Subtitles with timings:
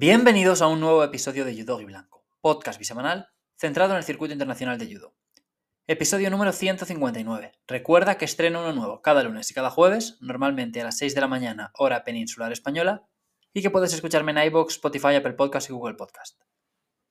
[0.00, 4.32] Bienvenidos a un nuevo episodio de Judo y Blanco, podcast bisemanal centrado en el circuito
[4.32, 5.16] internacional de judo.
[5.88, 7.58] Episodio número 159.
[7.66, 11.20] Recuerda que estreno uno nuevo cada lunes y cada jueves, normalmente a las 6 de
[11.20, 13.08] la mañana, hora peninsular española,
[13.52, 16.40] y que puedes escucharme en iBox, Spotify, Apple Podcast y Google Podcast.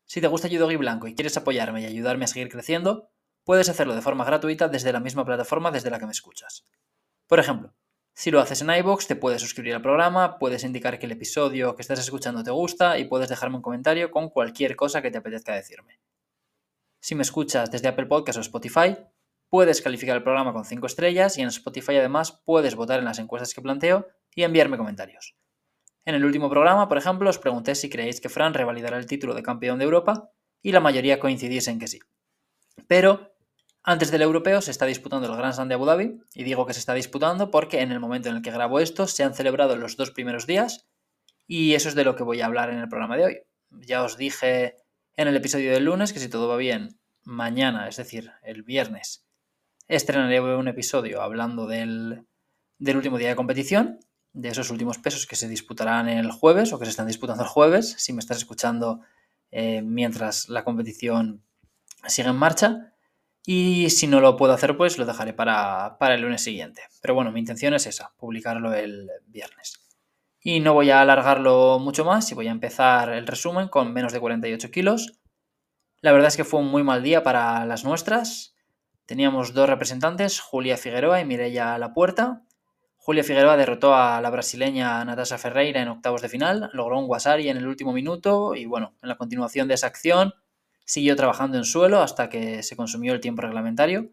[0.05, 3.09] Si te gusta Judo y Blanco y quieres apoyarme y ayudarme a seguir creciendo,
[3.43, 6.65] puedes hacerlo de forma gratuita desde la misma plataforma desde la que me escuchas.
[7.27, 7.75] Por ejemplo,
[8.17, 11.75] si lo haces en iBox, te puedes suscribir al programa, puedes indicar que el episodio
[11.75, 15.19] que estás escuchando te gusta y puedes dejarme un comentario con cualquier cosa que te
[15.19, 15.99] apetezca decirme.
[16.99, 18.97] Si me escuchas desde Apple Podcast o Spotify,
[19.49, 23.19] puedes calificar el programa con 5 estrellas y en Spotify además puedes votar en las
[23.19, 25.35] encuestas que planteo y enviarme comentarios.
[26.03, 29.35] En el último programa, por ejemplo, os pregunté si creéis que Fran revalidará el título
[29.35, 30.31] de campeón de Europa
[30.63, 31.99] y la mayoría coincidís en que sí.
[32.87, 33.36] Pero
[33.87, 36.73] antes del europeo se está disputando el Grand Slam de Abu Dhabi y digo que
[36.73, 39.77] se está disputando porque en el momento en el que grabo esto se han celebrado
[39.77, 40.89] los dos primeros días
[41.47, 43.39] y eso es de lo que voy a hablar en el programa de hoy.
[43.69, 44.75] Ya os dije
[45.15, 49.25] en el episodio del lunes que si todo va bien, mañana, es decir, el viernes,
[49.87, 52.25] estrenaré un episodio hablando del,
[52.79, 54.01] último día de competición,
[54.33, 57.49] de esos últimos pesos que se disputarán el jueves o que se están disputando el
[57.49, 58.99] jueves, si me estás escuchando
[59.49, 61.41] eh, mientras la competición
[62.05, 62.93] sigue en marcha.
[63.49, 66.81] Y si no lo puedo hacer, pues lo dejaré para, el lunes siguiente.
[67.01, 69.87] Pero bueno, mi intención es esa, publicarlo el viernes.
[70.41, 74.11] Y no voy a alargarlo mucho más y voy a empezar el resumen con menos
[74.11, 75.21] de 48 kilos.
[76.01, 78.53] La verdad es que fue un muy mal día para las nuestras.
[79.05, 82.43] Teníamos dos representantes, Julia Figueroa y Mireia La Puerta.
[82.97, 87.47] Julia Figueroa derrotó a la brasileña Natasha Ferreira en octavos de final, logró un Wasari
[87.47, 90.33] en el último minuto y bueno, en la continuación de esa acción
[90.87, 94.09] siguió trabajando en suelo hasta que se consumió el tiempo reglamentario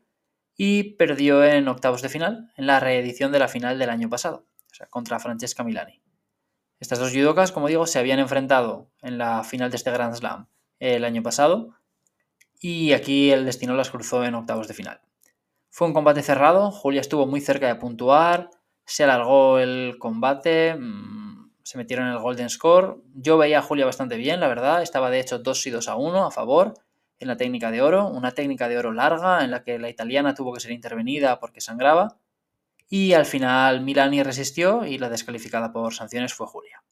[0.56, 4.46] y perdió en octavos de final en la reedición de la final del año pasado,
[4.70, 6.02] o sea, contra Francesca Milani.
[6.80, 10.48] Estas dos judocas, como digo, se habían enfrentado en la final de este Grand Slam
[10.80, 11.76] el año pasado
[12.58, 15.00] y aquí el destino las cruzó en octavos de final.
[15.70, 18.50] Fue un combate cerrado, Julia estuvo muy cerca de puntuar,
[18.84, 21.23] se alargó el combate, mm,
[21.64, 22.98] se metieron en el Golden Score.
[23.14, 24.82] Yo veía a Julia bastante bien, la verdad.
[24.82, 26.74] Estaba de hecho 2 y 2 a 1 a favor
[27.18, 28.06] en la técnica de oro.
[28.06, 31.62] Una técnica de oro larga en la que la italiana tuvo que ser intervenida porque
[31.62, 32.18] sangraba.
[32.90, 36.84] Y al final Milani resistió y la descalificada por sanciones fue Julia.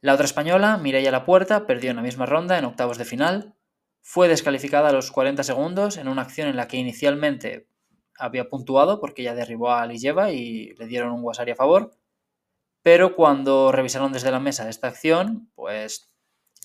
[0.00, 3.54] La otra española, Mireia La Puerta, perdió en la misma ronda en octavos de final.
[4.00, 7.68] Fue descalificada a los 40 segundos en una acción en la que inicialmente
[8.18, 11.92] había puntuado porque ya derribó a Lijeva y le dieron un Wasari a favor
[12.82, 16.12] pero cuando revisaron desde la mesa esta acción, pues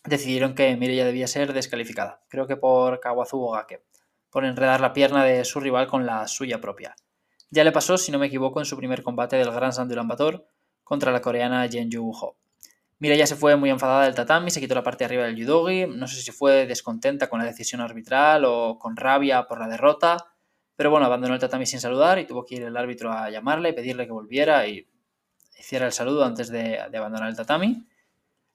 [0.03, 2.22] decidieron que Mireia debía ser descalificada.
[2.28, 3.83] Creo que por Kawazu o Gake,
[4.31, 6.95] por enredar la pierna de su rival con la suya propia.
[7.50, 10.41] Ya le pasó, si no me equivoco, en su primer combate del Grand Slam de
[10.83, 12.38] contra la coreana Yu Ho.
[12.99, 15.85] Mireia se fue muy enfadada del tatami, se quitó la parte de arriba del judogi,
[15.85, 20.17] no sé si fue descontenta con la decisión arbitral o con rabia por la derrota,
[20.75, 23.69] pero bueno, abandonó el tatami sin saludar y tuvo que ir el árbitro a llamarle
[23.69, 24.88] y pedirle que volviera y
[25.59, 27.88] hiciera el saludo antes de, abandonar el tatami.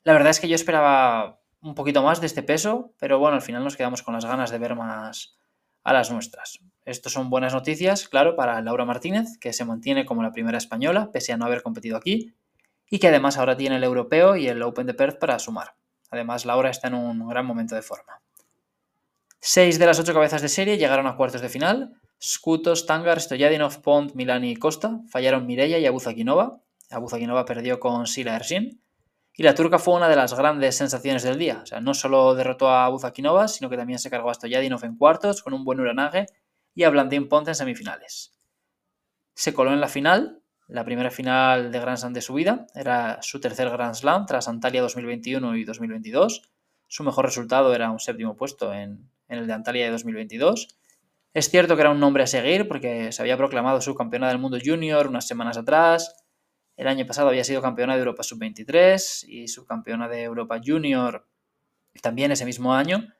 [0.04, 3.42] La verdad es que yo esperaba un poquito más de este peso, pero bueno, al
[3.42, 5.36] final nos quedamos con las ganas de ver más
[5.84, 6.60] a las nuestras.
[6.84, 11.10] Estos son buenas noticias, claro, para Laura Martínez, que se mantiene como la primera española,
[11.12, 12.34] pese a no haber competido aquí,
[12.90, 15.74] y que además ahora tiene el europeo y el Open de Perth para sumar.
[16.10, 18.20] Además, Laura está en un gran momento de forma.
[19.40, 21.94] Seis de las ocho cabezas de serie llegaron a cuartos de final.
[22.22, 26.60] Skutos, Tangar, Stojadinov, Pont, Milani y Costa fallaron Mireia y Abuzakinova,
[26.92, 28.80] Abuzakinova perdió con Sila Ersin.
[29.34, 31.60] Y la turca fue una de las grandes sensaciones del día.
[31.62, 34.96] O sea, no solo derrotó a Abuzakinova, sino que también se cargó a Stoyadinov en
[34.96, 36.26] cuartos con un buen Uranage
[36.74, 38.32] y a Blandín Ponte en semifinales.
[39.34, 42.66] Se coló en la final, la primera final de Grand Slam de su vida.
[42.74, 46.50] Era su tercer Grand Slam tras Antalya 2021 y 2022.
[46.88, 50.76] Su mejor resultado era un séptimo puesto en, en el de Antalya de 2022.
[51.32, 54.58] Es cierto que era un nombre a seguir porque se había proclamado subcampeona del mundo
[54.62, 56.21] junior unas semanas atrás
[56.82, 61.26] el año pasado había sido campeona de Europa Sub-23 y subcampeona de Europa Junior
[62.00, 63.12] también ese mismo año,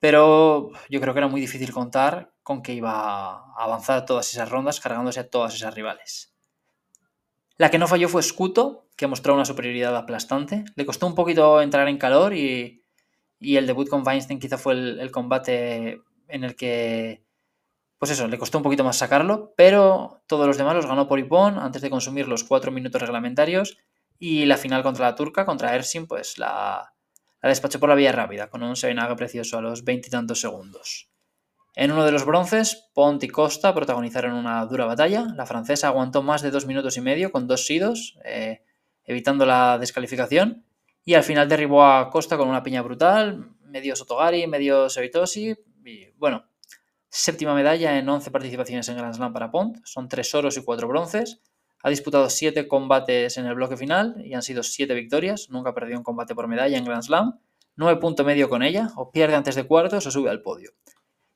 [0.00, 4.48] pero yo creo que era muy difícil contar con que iba a avanzar todas esas
[4.48, 6.34] rondas cargándose a todas esas rivales.
[7.56, 10.64] La que no falló fue Scuto, que mostró una superioridad aplastante.
[10.76, 12.84] Le costó un poquito entrar en calor y,
[13.40, 17.27] el debut con Weinstein quizá fue el combate en el que
[17.98, 21.18] pues eso, le costó un poquito más sacarlo, pero todos los demás los ganó por
[21.18, 23.78] Ipón antes de consumir los cuatro minutos reglamentarios
[24.18, 26.94] y la final contra la turca, contra Ersin, pues la,
[27.42, 31.10] despachó por la vía rápida, con un Sevenaga precioso a los veintitantos segundos.
[31.74, 35.26] En uno de los bronces, Pont y Costa protagonizaron una dura batalla.
[35.36, 38.62] La francesa aguantó más de dos minutos y medio con dos sidos, eh,
[39.04, 40.64] evitando la descalificación.
[41.04, 45.54] Y al final derribó a Costa con una piña brutal, medio Sotogari, medio Sevitosi.
[45.84, 46.44] Y bueno,
[47.10, 49.78] séptima medalla en 11 participaciones en Grand Slam para Pont.
[49.84, 51.40] Son 3 oros y 4 bronces.
[51.82, 55.48] Ha disputado 7 combates en el bloque final y han sido 7 victorias.
[55.50, 57.38] Nunca ha perdido un combate por medalla en Grand Slam.
[57.76, 58.90] 9 punto medio con ella.
[58.96, 60.72] O pierde antes de cuartos o sube al podio.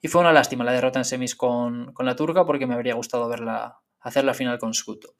[0.05, 3.29] Y fue una lástima la derrota en semis con, la turca porque me habría gustado
[3.29, 5.15] verla hacer la final con Scuto.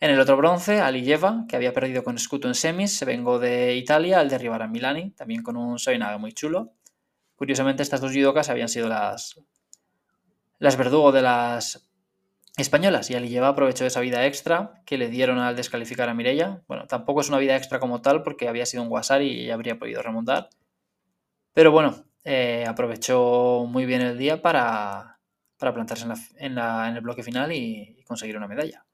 [0.00, 3.76] En el otro bronce, Aliyeva, que había perdido con Scuto en semis, se vengó de
[3.76, 6.72] Italia al derribar a Milani, también con un Soinaga muy chulo.
[7.36, 9.40] Curiosamente, estas dos judokas habían sido las,
[10.58, 11.90] las verdugo de las
[12.56, 16.62] españolas y Aliyeva aprovechó esa vida extra que le dieron al descalificar a Mirella.
[16.68, 19.78] Bueno, tampoco es una vida extra como tal porque había sido un Wasari y habría
[19.78, 20.48] podido remontar.
[21.52, 25.20] Pero bueno, eh, aprovechó muy bien el día para,
[25.58, 28.84] plantarse en, el bloque final y, conseguir una medalla.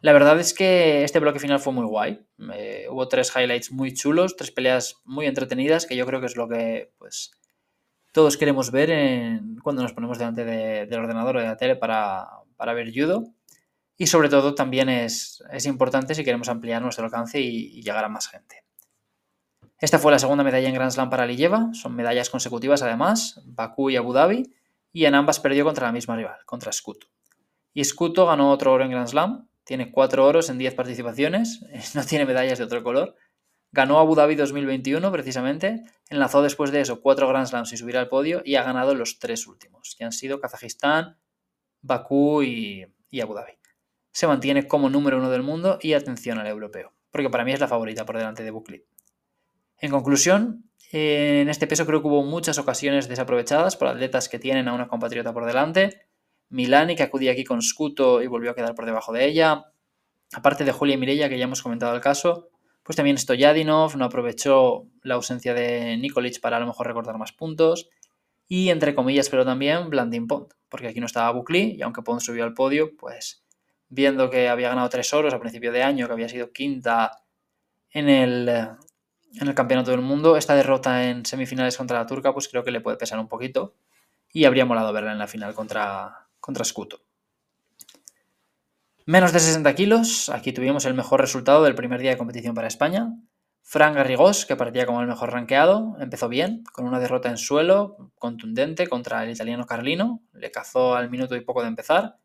[0.00, 2.26] La verdad es que este bloque final fue muy guay.
[2.54, 6.36] Eh, hubo tres highlights muy chulos, tres peleas muy entretenidas, que yo creo que es
[6.36, 7.30] lo que pues,
[8.16, 12.26] todos queremos ver cuando nos ponemos delante del ordenador o de la tele para,
[12.74, 13.24] ver judo.
[13.98, 18.28] Y sobre todo también es, importante si queremos ampliar nuestro alcance y llegar a más
[18.28, 18.64] gente.
[19.78, 23.90] Esta fue la segunda medalla en Grand Slam para Liyeva, son medallas consecutivas además, Bakú
[23.90, 24.50] y Abu Dhabi,
[24.94, 27.08] y en ambas perdió contra la misma rival, contra Scuto.
[27.74, 31.60] Y Scuto ganó otro oro en Grand Slam, tiene cuatro oros en diez participaciones,
[31.94, 33.14] no tiene medallas de otro color.
[33.72, 38.08] Ganó Abu Dhabi 2021 precisamente, enlazó después de eso cuatro Grand Slams y subir al
[38.08, 41.18] podio y ha ganado los tres últimos, que han sido Kazajistán,
[41.82, 42.86] Bakú y,
[43.20, 43.52] Abu Dhabi.
[44.12, 47.60] Se mantiene como número uno del mundo y atención al europeo, porque para mí es
[47.60, 48.84] la favorita por delante de Buckley.
[49.78, 54.68] En conclusión, en este peso creo que hubo muchas ocasiones desaprovechadas por atletas que tienen
[54.68, 56.06] a una compatriota por delante.
[56.48, 59.64] Milani, que acudía aquí con Scuto y volvió a quedar por debajo de ella.
[60.32, 62.50] Aparte de Julia y Mirella, que ya hemos comentado el caso,
[62.86, 67.32] pues también Stoyadinov no aprovechó la ausencia de Nikolic para a lo mejor recordar más
[67.32, 67.90] puntos.
[68.46, 72.20] Y entre comillas, pero también Blandin Pont, porque aquí no estaba Buckley y aunque Pont
[72.20, 73.44] subió al podio, pues
[73.88, 77.24] viendo que había ganado tres oros a principio de año, que había sido quinta
[77.90, 80.36] en el, en el Campeonato del Mundo.
[80.36, 83.74] Esta derrota en semifinales contra la turca, pues creo que le puede pesar un poquito.
[84.32, 86.64] Y habría molado verla en la final contra, contra.
[89.08, 92.66] Menos de 60 kilos, aquí tuvimos el mejor resultado del primer día de competición para
[92.66, 93.12] España.
[93.62, 98.10] Fran Garrigós, que partía como el mejor rankeado, empezó bien, con una derrota en suelo
[98.18, 102.16] contundente contra el italiano Carlino, le cazó al minuto y poco de empezar.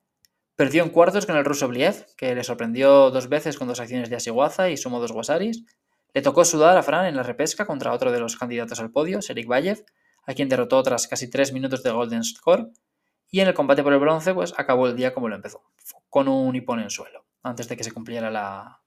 [0.55, 4.09] Perdió en cuartos con el ruso Bliev, que le sorprendió dos veces con dos acciones
[4.09, 5.63] de Asiguaza y sumó dos Wasaris.
[6.15, 9.21] Le tocó sudar a Fran en la repesca contra otro de los candidatos al podio,
[9.21, 9.85] Serik Bayev,
[10.25, 12.71] a quien derrotó tras casi tres minutos de Golden Score.
[13.31, 15.63] Y en el combate por el bronce, pues acabó el día como lo empezó,
[16.09, 18.81] con un hipón en suelo, antes de que se cumpliera la,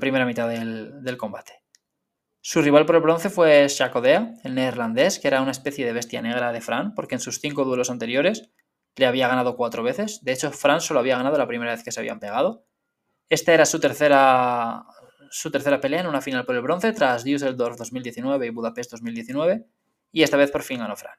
[0.00, 1.62] primera mitad del, combate.
[2.40, 6.22] Su rival por el bronce fue Shakodea, el neerlandés, que era una especie de bestia
[6.22, 8.50] negra de Fran, porque en sus cinco duelos anteriores
[8.96, 10.24] le había ganado cuatro veces.
[10.24, 12.64] De hecho, Fran solo había ganado la primera vez que se habían pegado.
[13.28, 14.86] Esta era su tercera
[15.30, 19.64] su tercera pelea en una final por el bronce tras Düsseldorf 2019 y Budapest 2019
[20.10, 21.14] y esta vez por fin ganó Fran.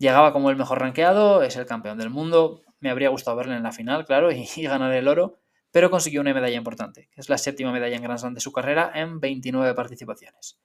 [0.00, 3.62] Llegaba como el mejor rankeado, es el campeón del mundo, me habría gustado verle en
[3.62, 5.40] la final, claro, y, ganar el oro,
[5.70, 8.50] pero consiguió una medalla importante, que es la séptima medalla en Grand Slam de su
[8.50, 10.58] carrera en 29 participaciones.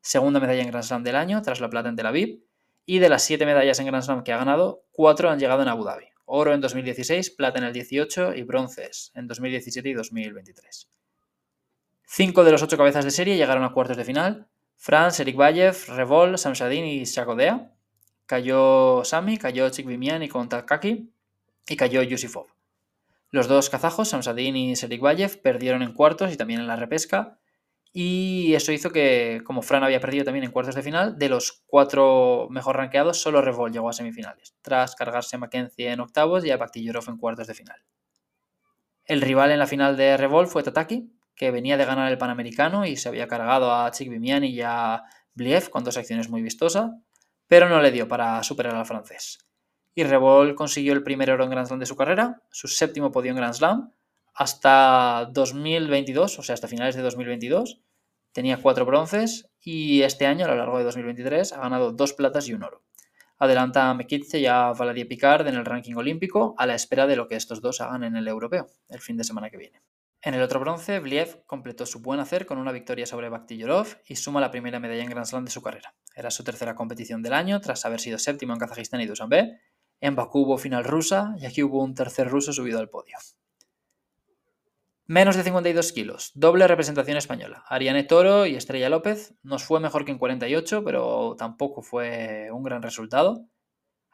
[0.00, 2.44] Segunda medalla en Grand Slam del año, tras la plata en Tel Aviv,
[2.84, 5.68] y de las siete medallas en Grand Slam que ha ganado, cuatro han llegado en
[5.68, 6.06] Abu Dhabi.
[6.24, 10.88] Oro en 2016, plata en el 18 y bronces en 2017 y 2023.
[12.04, 14.46] Cinco de los ocho cabezas de serie llegaron a cuartos de final.
[14.76, 17.72] Franz, Eric Bayev, Revol, Samsadin y Shakodea.
[18.26, 21.12] Cayó Sami, cayó Chikvimian con Takaki
[21.68, 22.46] y cayó Yusifov.
[23.30, 27.38] Los dos kazajos, Samsadin y Bayev, perdieron en cuartos y también en la repesca.
[27.92, 31.62] Y eso hizo que, como Fran había perdido también en cuartos de final, de los
[31.66, 36.50] cuatro mejor rankeados, solo Revol llegó a semifinales, tras cargarse a Mackenzie en octavos y
[36.50, 37.82] a Baktiyurov en cuartos de final.
[39.06, 42.84] El rival en la final de Revol fue Tataki, que venía de ganar el Panamericano
[42.84, 45.04] y se había cargado a Chick Vimiani y a
[45.34, 46.90] Blief con dos acciones muy vistosas,
[47.48, 49.38] pero no le dio para superar al francés.
[49.94, 53.30] Y Revol consiguió el primer oro en Grand Slam de su carrera, su séptimo podio
[53.30, 53.92] en Grand Slam,
[54.34, 57.80] hasta 2022, o sea, hasta finales de 2022.
[58.32, 62.46] Tenía cuatro bronces y este año, a lo largo de 2023, ha ganado dos platas
[62.48, 62.82] y un oro.
[63.38, 67.16] Adelanta a Mekitze y a Valadier Picard en el ranking olímpico a la espera de
[67.16, 69.82] lo que estos dos hagan en el europeo el fin de semana que viene.
[70.22, 74.16] En el otro bronce, Bliev completó su buen hacer con una victoria sobre Bakhtiyorov y
[74.16, 75.94] suma la primera medalla en Grand Slam de su carrera.
[76.14, 79.60] Era su tercera competición del año, tras haber sido séptimo en Kazajistán y Dushanbe.
[80.00, 83.16] En Bakú hubo final rusa y aquí hubo un tercer ruso subido al podio.
[85.08, 87.62] Menos de 52 kilos, doble representación española.
[87.68, 89.34] Ariane Toro y Estrella López.
[89.44, 93.46] Nos fue mejor que en 48, pero tampoco fue un gran resultado.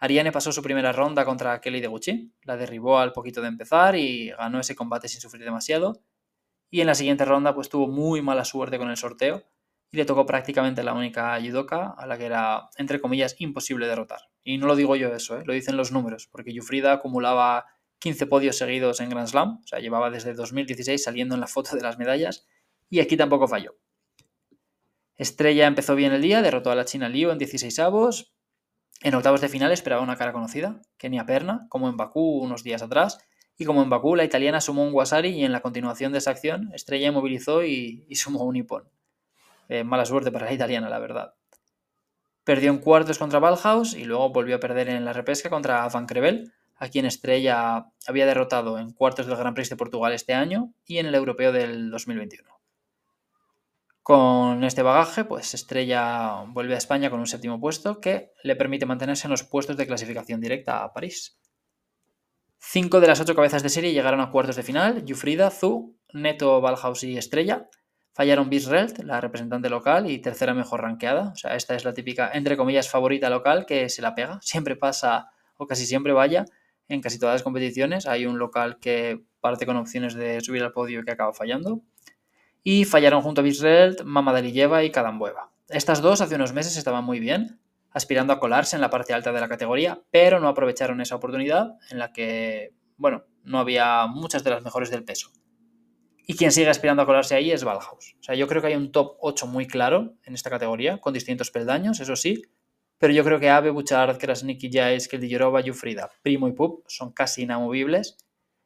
[0.02, 3.94] Ariane pasó su primera ronda contra Kelly de Gucci, la derribó al poquito de empezar
[3.94, 6.02] y ganó ese combate sin sufrir demasiado.
[6.70, 9.44] Y en la siguiente ronda pues tuvo muy mala suerte con el sorteo
[9.92, 14.22] y le tocó prácticamente la única judoka a la que era, entre comillas, imposible derrotar.
[14.42, 15.44] Y no lo digo yo eso, ¿eh?
[15.46, 17.66] lo dicen los números, porque Yufrida acumulaba
[18.00, 21.76] 15 podios seguidos en Grand Slam, o sea, llevaba desde 2016 saliendo en la foto
[21.76, 22.48] de las medallas,
[22.90, 23.76] y aquí tampoco falló.
[25.14, 28.34] Estrella empezó bien el día, derrotó a la China Liu en 16 avos.
[29.02, 32.82] En octavos de final esperaba una cara conocida, Kenia Perna, como en Bakú unos días
[32.82, 33.18] atrás,
[33.58, 36.30] y como en Bakú la italiana sumó un Wasari y en la continuación de esa
[36.30, 38.84] acción Estrella inmovilizó y, sumó un Ippon.
[39.68, 41.34] Eh, mala suerte para la italiana, la verdad.
[42.44, 46.06] Perdió en cuartos contra Ballhaus y luego volvió a perder en la repesca contra Van
[46.06, 50.72] Crevel, a quien Estrella había derrotado en cuartos del Gran Prix de Portugal este año
[50.86, 52.61] y en el Europeo del 2021.
[54.02, 58.84] Con este bagaje, pues Estrella vuelve a España con un séptimo puesto que le permite
[58.84, 61.38] mantenerse en los puestos de clasificación directa a París.
[62.58, 66.60] Cinco de las ocho cabezas de serie llegaron a cuartos de final, Jufrida, Zu, Neto,
[66.60, 67.68] Valhaus y Estrella.
[68.12, 71.30] Fallaron Bisrelt, la representante local y tercera mejor ranqueada.
[71.32, 74.38] O sea, esta es la típica, entre comillas, favorita local que se la pega.
[74.42, 76.44] Siempre pasa, o casi siempre vaya,
[76.88, 78.06] en casi todas las competiciones.
[78.06, 81.82] Hay un local que parte con opciones de subir al podio que acaba fallando.
[82.62, 85.50] Y fallaron junto a Bisrelt, Mamadaliyeva y Kadambueva.
[85.68, 89.32] Estas dos hace unos meses estaban muy bien, aspirando a colarse en la parte alta
[89.32, 94.44] de la categoría, pero no aprovecharon esa oportunidad en la que, bueno, no había muchas
[94.44, 95.30] de las mejores del peso.
[96.26, 98.16] Y quien sigue aspirando a colarse ahí es Valhaus.
[98.20, 101.12] O sea, yo creo que hay un top 8 muy claro en esta categoría, con
[101.12, 102.42] distintos peldaños, eso sí,
[103.02, 107.42] pero yo creo que Abe, Buchard, Krasniki, Jais, Keldillerova, Yufrida, Primo y Pup son casi
[107.42, 108.16] inamovibles.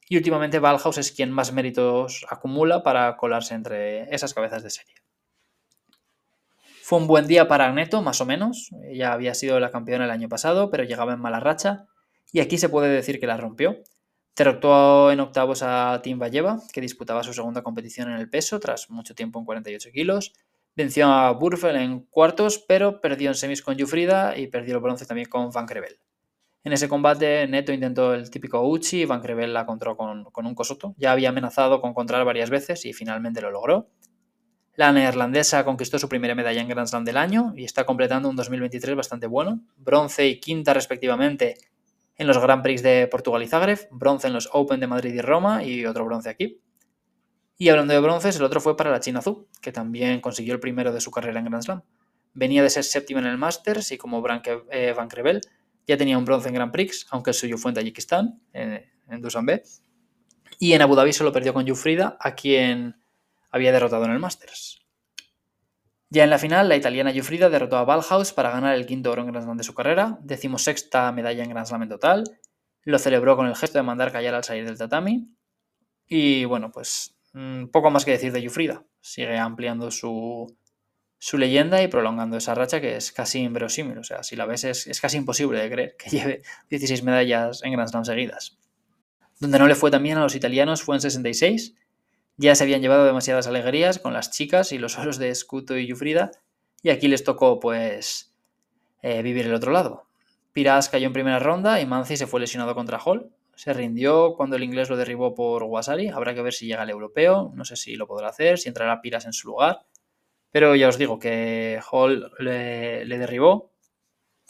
[0.08, 4.94] Y últimamente Valhaus es quien más méritos acumula para colarse entre esas cabezas de serie.
[6.82, 8.70] Fue un buen día para Neto, más o menos.
[8.88, 11.86] Ella había sido la campeona el año pasado, pero llegaba en mala racha.
[12.32, 13.82] Y aquí se puede decir que la rompió.
[14.36, 18.88] Derrotó en octavos a Tim Valleva, que disputaba su segunda competición en el peso tras
[18.90, 20.34] mucho tiempo en 48 kilos.
[20.76, 25.06] Venció a Burfel en cuartos, pero perdió en semis con Jufrida y perdió el bronce
[25.06, 25.98] también con Van Crevel.
[26.66, 30.96] En ese combate, Neto intentó el típico Uchi Van Crevel la encontró con, un cosoto.
[30.98, 33.88] Ya había amenazado con encontrar varias veces y finalmente lo logró.
[34.74, 38.34] La neerlandesa conquistó su primera medalla en Grand Slam del año y está completando un
[38.34, 39.60] 2023 bastante bueno.
[39.76, 41.54] Bronce y quinta respectivamente
[42.16, 45.20] en los Grand Prix de Portugal y Zagreb, bronce en los Open de Madrid y
[45.20, 46.60] Roma y otro bronce aquí.
[47.58, 50.58] Y hablando de bronces, el otro fue para la China Azul, que también consiguió el
[50.58, 51.82] primero de su carrera en Grand Slam.
[52.34, 54.20] Venía de ser séptima en el Masters y como
[54.72, 55.40] eh, Van Crevel
[55.86, 59.46] ya tenía un bronce en Grand Prix, aunque el suyo fue en Tayikistán, en, en
[59.46, 59.62] B.
[60.58, 62.96] Y en Abu Dhabi solo perdió con Jufrida, a quien
[63.50, 64.82] había derrotado en el Masters.
[66.08, 69.22] Ya en la final, la italiana Jufrida derrotó a Valhaus para ganar el quinto oro
[69.22, 72.24] en Grand Slam de su carrera, decimosexta medalla en Grand Slam en total.
[72.82, 75.28] Lo celebró con el gesto de mandar callar al salir del tatami.
[76.06, 78.82] Y bueno, pues Mm, poco más que decir de Yufrida.
[78.98, 80.56] Sigue ampliando su,
[81.32, 83.98] leyenda y prolongando esa racha que es casi inverosímil.
[83.98, 87.72] O sea, si la ves es, casi imposible de creer que lleve 16 medallas en
[87.72, 88.58] Grand Slam seguidas.
[89.40, 91.74] Donde no le fue también a los italianos fue en 66.
[92.38, 95.86] Ya se habían llevado demasiadas alegrías con las chicas y los oros de Scuto y
[95.86, 96.30] Yufrida.
[96.82, 98.34] Y aquí les tocó, pues,
[99.02, 100.06] eh, vivir el otro lado.
[100.52, 104.56] Piras cayó en primera ronda y Manzi se fue lesionado contra Hall se rindió cuando
[104.56, 106.08] el inglés lo derribó por Wasari.
[106.08, 107.52] Habrá que ver si llega al europeo.
[107.54, 109.86] No sé si lo podrá hacer, si entrará Piras en su lugar.
[110.50, 113.72] Pero ya os digo que Hall le, derribó.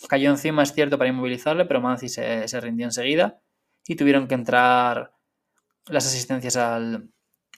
[0.09, 3.41] Cayó encima, es cierto, para inmovilizarle, pero Manzi se, rindió enseguida.
[3.87, 5.13] Y tuvieron que entrar
[5.87, 7.11] las asistencias al,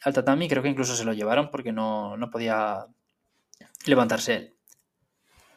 [0.02, 0.48] tatami.
[0.48, 2.86] Creo que incluso se lo llevaron porque no, no podía
[3.86, 4.54] levantarse él.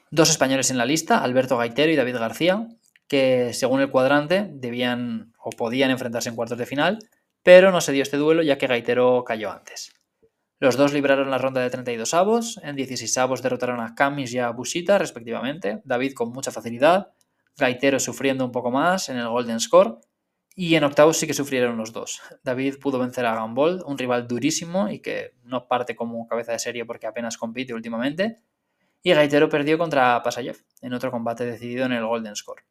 [0.10, 2.68] Dos españoles en la lista, Alberto Gaitero y David García,
[3.08, 7.00] que según el cuadrante debían o podían enfrentarse en cuartos de final,
[7.44, 9.94] pero no se dio este duelo ya que Gaitero cayó antes.
[10.62, 14.38] Los dos libraron la ronda de 32 avos, en 16 avos derrotaron a Camis y
[14.38, 17.14] a Bushita respectivamente, David con mucha facilidad,
[17.58, 19.98] Gaitero sufriendo un poco más en el Golden Score,
[20.54, 22.22] y en octavos sí que sufrieron los dos.
[22.44, 26.60] David pudo vencer a Gambold, un rival durísimo y que no parte como cabeza de
[26.60, 28.38] serie porque apenas compite últimamente,
[29.02, 32.62] y Gaitero perdió contra Pasayev en otro combate decidido en el Golden Score.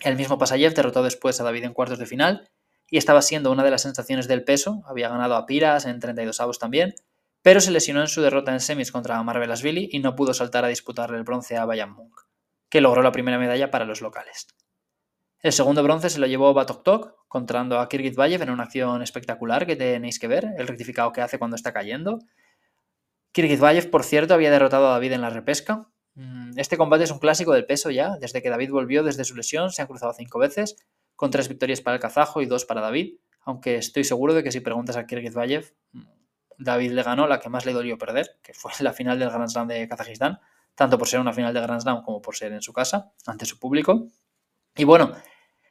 [0.00, 2.50] El mismo Pasayev derrotó después a David en cuartos de final
[2.90, 4.82] y estaba siendo una de las sensaciones del peso.
[4.86, 6.94] Había ganado a Piras en 32 avos también,
[7.42, 10.68] pero se lesionó en su derrota en semis contra Marvelasvili y no pudo saltar a
[10.68, 12.20] disputarle el bronce a Bayern Munk,
[12.68, 14.46] que logró la primera medalla para los locales.
[15.40, 19.66] El segundo bronce se lo llevó Batok Tok, contrando a Kirgizbayev en una acción espectacular
[19.66, 22.20] que tenéis que ver, el rectificado que hace cuando está cayendo.
[23.32, 25.88] Kirgizbayev, por cierto, había derrotado a David en la repesca.
[26.14, 29.34] Mm, este combate es un clásico del peso ya, desde que David volvió desde su
[29.34, 30.76] lesión se han cruzado cinco veces,
[31.16, 34.52] con tres victorias para el kazajo y dos para David, aunque estoy seguro de que
[34.52, 36.02] si preguntas a Kirgizbayev, mm,
[36.58, 39.48] David le ganó la que más le dolió perder, que fue la final del Grand
[39.48, 40.40] Slam de Kazajistán,
[40.74, 43.46] tanto por ser una final de Grand Slam como por ser en su casa, ante
[43.46, 44.08] su público.
[44.74, 45.12] Y bueno,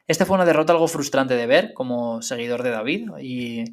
[0.07, 3.65] esta fue una derrota algo frustrante de ver como seguidor de David y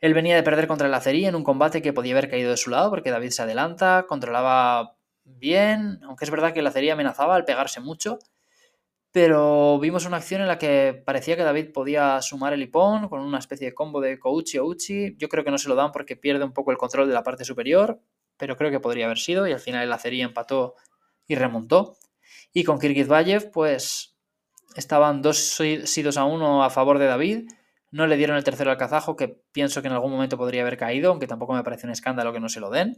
[0.00, 2.56] él venía de perder contra el Acería en un combate que podía haber caído de
[2.56, 7.34] su lado porque David se adelanta, controlaba bien, aunque es verdad que el Acería amenazaba
[7.34, 8.18] al pegarse mucho,
[9.12, 13.20] pero vimos una acción en la que parecía que David podía sumar el hipón con
[13.20, 15.16] una especie de combo de Kouchi o Uchi.
[15.16, 17.22] Yo creo que no se lo dan porque pierde un poco el control de la
[17.22, 18.00] parte superior,
[18.36, 20.74] pero creo que podría haber sido y al final el Acería empató
[21.26, 21.96] y remontó.
[22.52, 24.16] Y con Kirgizbayev, pues
[24.76, 27.48] estaban dos sidos a uno a favor de David.
[27.90, 30.76] No le dieron el tercero al kazajo, que pienso que en algún momento podría haber
[30.76, 32.96] caído, aunque tampoco me parece un escándalo que no se lo den.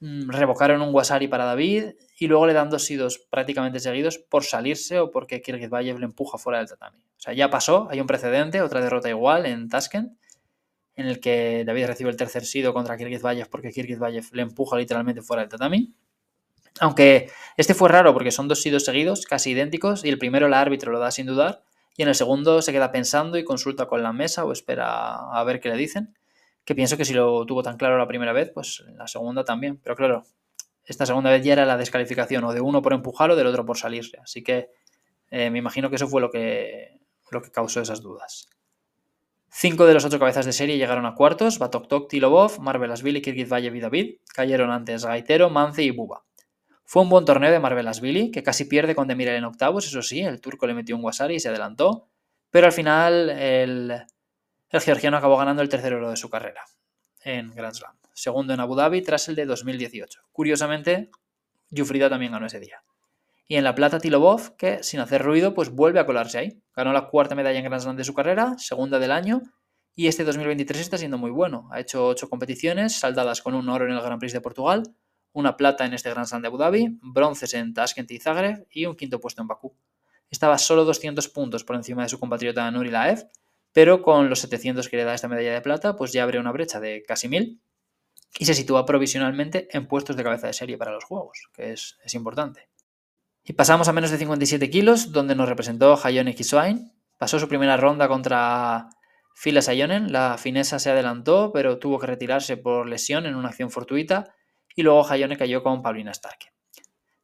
[0.00, 4.44] Mm, revocaron un Wasari para David y luego le dan dos sidos prácticamente seguidos por
[4.44, 6.98] salirse o porque Kirgizbayev le empuja fuera del tatami.
[6.98, 10.12] O sea, ya pasó, hay un precedente, otra derrota igual en Tashkent,
[10.96, 15.22] en el que David recibe el tercer sido contra Kirgizbayev porque Kirgizbayev le empuja literalmente
[15.22, 15.94] fuera del tatami.
[16.80, 20.52] Aunque este fue raro porque son dos sidos seguidos, casi idénticos, y el primero el
[20.52, 21.62] árbitro lo da sin dudar,
[21.96, 25.44] y en el segundo se queda pensando y consulta con la mesa o espera a
[25.44, 26.14] ver qué le dicen.
[26.66, 29.80] Que pienso que si lo tuvo tan claro la primera vez, pues la segunda también.
[29.82, 30.24] Pero claro,
[30.84, 33.64] esta segunda vez ya era la descalificación, o de uno por empujar o del otro
[33.64, 34.18] por salirse.
[34.18, 34.68] Así que
[35.30, 36.98] eh, me imagino que eso fue lo que,
[37.30, 38.50] lo que causó esas dudas.
[39.48, 41.58] Cinco de los ocho cabezas de serie llegaron a cuartos.
[41.58, 44.16] Batok Tok, Tilobov, Marvelasvili, Kirgizbayev y David.
[44.34, 46.26] Cayeron antes Gaitero, Mance y Buba.
[46.84, 50.20] Fue un buen torneo de Marvelasvili, que casi pierde con Demiral en octavos, eso sí,
[50.20, 52.06] el turco le metió un Wasari y se adelantó,
[52.50, 54.04] pero al final el,
[54.70, 56.64] georgiano acabó ganando el tercer oro de su carrera
[57.22, 60.20] en Grand Slam, segundo en Abu Dhabi tras el de 2018.
[60.32, 61.10] Curiosamente,
[61.74, 62.82] Jufrida también ganó ese día.
[63.48, 66.62] Y en la plata Tilobov, que sin hacer ruido, pues vuelve a colarse ahí.
[66.74, 69.42] Ganó la cuarta medalla en Grand Slam de su carrera, segunda del año,
[69.94, 71.68] y este 2023 está siendo muy bueno.
[71.72, 74.82] Ha hecho ocho competiciones, saldadas con un oro en el Grand Prix de Portugal,
[75.32, 78.86] una plata en este Grand Slam de Abu Dhabi, bronces en Tashkent y Zagreb y
[78.86, 79.74] un quinto puesto en Bakú.
[80.28, 83.28] Estaba solo 200 puntos por encima de su compatriota Nuri Laev,
[83.76, 86.50] pero con los 700 que le da esta medalla de plata, pues ya abre una
[86.50, 87.60] brecha de casi 1000
[88.38, 91.98] y se sitúa provisionalmente en puestos de cabeza de serie para los Juegos, que es,
[92.14, 92.70] importante.
[93.44, 96.90] Y pasamos a menos de 57 kilos, donde nos representó Hayone Kiswain.
[97.18, 98.88] Pasó su primera ronda contra
[99.34, 100.10] Fila Sayonen.
[100.10, 104.32] La finesa se adelantó, pero tuvo que retirarse por lesión en una acción fortuita
[104.74, 106.55] y luego Hayone cayó con Paulina Starke.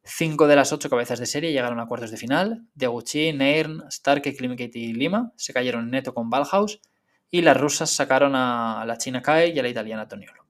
[0.04, 2.66] Cinco de las ocho cabezas de serie llegaron a cuartos de final.
[2.74, 6.80] Deguchi, Neirn, Starke, Klimkate y Lima se cayeron neto con Balhaus
[7.30, 10.42] y las rusas sacaron a la china Kai y a la italiana Toniolo.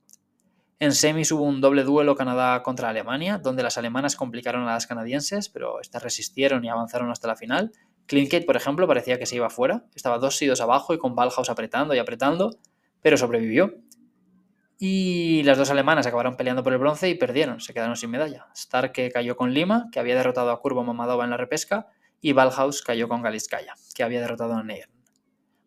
[0.83, 4.89] En semis hubo un doble duelo Canadá contra Alemania, donde las alemanas complicaron a las
[4.89, 7.71] canadienses, pero estas resistieron y avanzaron hasta la final.
[8.07, 11.51] Klimkate, por ejemplo, parecía que se iba fuera, estaba dos sidos abajo y con Balhaus
[11.51, 12.59] apretando y apretando,
[13.01, 13.77] pero sobrevivió.
[14.79, 18.49] Y las dos alemanas acabaron peleando por el bronce y perdieron, se quedaron sin medalla.
[18.55, 21.89] Stark cayó con Lima, que había derrotado a Kurbo Mamadova en la repesca,
[22.21, 24.89] y Valhaus cayó con Galiskaya, que había derrotado a Neir.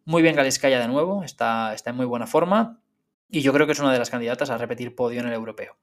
[0.06, 2.82] Muy bien Galiskaya de nuevo, está, está en muy buena forma,
[3.30, 5.78] y yo creo que es una de las candidatas a repetir podio en el europeo.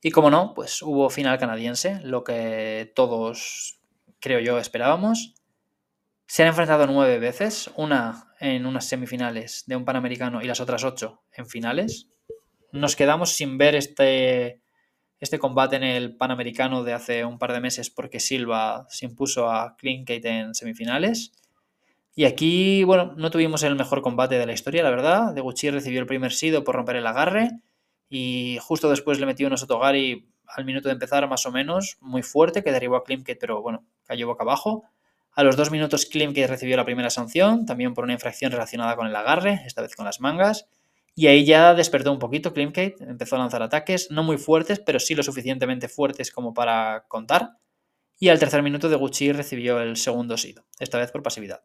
[0.00, 3.80] Y como no, pues hubo final canadiense, lo que todos,
[4.20, 5.34] creo yo, esperábamos.
[6.26, 10.84] Se han enfrentado nueve veces, una en unas semifinales de un Panamericano y las otras
[10.84, 12.08] ocho en finales
[12.72, 14.60] nos quedamos sin ver este,
[15.20, 19.50] este combate en el Panamericano de hace un par de meses porque Silva se impuso
[19.50, 21.32] a Klinkate en semifinales.
[22.14, 25.34] Y aquí, bueno, no tuvimos el mejor combate de la historia, la verdad.
[25.34, 27.50] Deguchi recibió el primer sido por romper el agarre
[28.08, 32.22] y justo después le metió unos Otogari al minuto de empezar, más o menos, muy
[32.22, 34.84] fuerte, que derribó a Klimkate, pero bueno, cayó boca abajo.
[35.32, 39.06] A los dos minutos Klimkate recibió la primera sanción, también por una infracción relacionada con
[39.06, 40.66] el agarre, esta vez con las mangas.
[41.18, 45.00] Y ahí ya despertó un poquito Klimkate, empezó a lanzar ataques, no muy fuertes, pero
[45.00, 47.54] sí lo suficientemente fuertes como para contar.
[48.20, 51.64] Y al tercer minuto de Gucci recibió el segundo sido, esta vez por pasividad.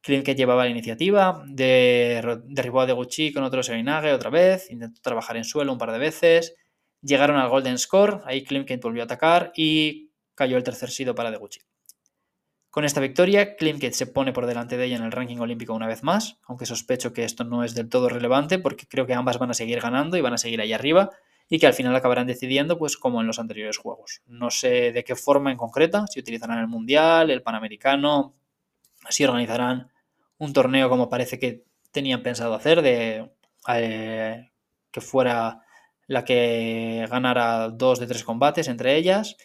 [0.00, 5.44] Klimkate llevaba la iniciativa, derribó a Deguchi con otro Serinage otra vez, intentó trabajar en
[5.44, 6.54] suelo un par de veces,
[7.02, 11.32] llegaron al Golden Score, ahí Klimkate volvió a atacar y cayó el tercer sido para
[11.32, 11.58] Deguchi.
[12.74, 15.86] Con esta victoria, Klimkate se pone por delante de ella en el ranking olímpico una
[15.86, 19.38] vez más, aunque sospecho que esto no es del todo relevante porque creo que ambas
[19.38, 21.10] van a seguir ganando y van a seguir ahí arriba
[21.48, 24.22] y que al final acabarán decidiendo pues como en los anteriores juegos.
[24.26, 28.34] No sé de qué forma en concreta, si utilizarán el Mundial, el Panamericano
[29.08, 29.92] si organizarán
[30.38, 33.30] un torneo como parece que tenían pensado hacer, de
[33.68, 34.50] eh,
[34.90, 35.60] que fuera
[36.08, 39.36] la que ganara dos de tres combates entre ellas.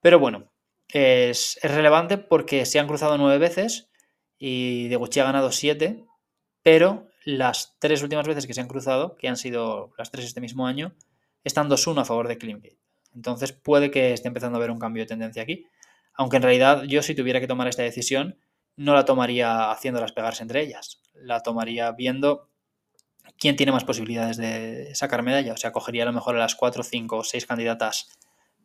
[0.00, 0.53] Pero bueno,
[0.88, 3.90] es, relevante porque se han cruzado nueve veces
[4.38, 6.04] y Deguchi ha ganado siete,
[6.62, 10.40] pero las tres últimas veces que se han cruzado, que han sido las tres este
[10.40, 10.94] mismo año,
[11.42, 12.78] están 2-1 a favor de Cleangate.
[13.14, 15.66] Entonces puede que esté empezando a haber un cambio de tendencia aquí.
[16.14, 18.38] Aunque en realidad yo si tuviera que tomar esta decisión,
[18.76, 21.00] no la tomaría haciéndolas pegarse entre ellas.
[21.14, 22.50] La tomaría viendo
[23.38, 25.52] quién tiene más posibilidades de sacar medalla.
[25.52, 28.08] O sea, cogería a lo mejor a las 4, 5 o 6 candidatas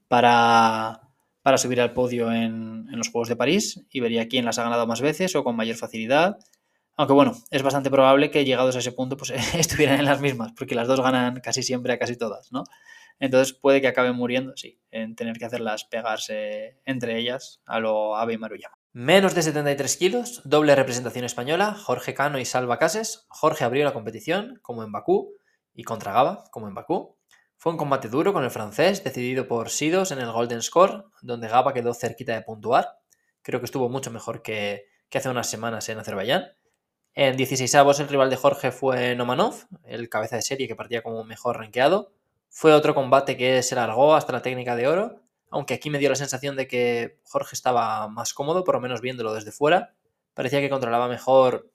[0.08, 1.09] para,
[1.42, 4.64] para subir al podio en, en, los Juegos de París y vería quién las ha
[4.64, 6.38] ganado más veces o con mayor facilidad.
[6.98, 10.52] Aunque bueno, es bastante probable que llegados a ese punto pues estuvieran en las mismas,
[10.58, 12.64] porque las dos ganan casi siempre a casi todas, ¿no?
[13.20, 18.16] Entonces puede que acaben muriendo, sí, en tener que hacerlas pegarse entre ellas a lo
[18.16, 18.76] Ave y Maruyama.
[18.94, 23.26] Menos de 73 kilos, doble representación española, Jorge Cano y Salva Cases.
[23.30, 25.36] Jorge abrió la competición, como en Bakú,
[25.74, 27.19] y contra Gaba, como en Bakú.
[27.60, 31.48] Fue un combate duro con el francés, decidido por Sidos en el Golden Score, donde
[31.48, 32.98] Gaba quedó cerquita de puntuar.
[33.44, 36.54] Creo que estuvo mucho mejor que, hace unas semanas en Azerbaiyán.
[37.14, 41.04] En 16 avos el rival de Jorge fue Nomanov, el cabeza de serie que partía
[41.04, 42.12] como mejor rankeado.
[42.50, 46.10] Fue otro combate que se largó hasta la técnica de oro aunque aquí me dio
[46.10, 49.94] la sensación de que Jorge estaba más cómodo, por lo menos viéndolo desde fuera.
[50.34, 51.72] Parecía que controlaba mejor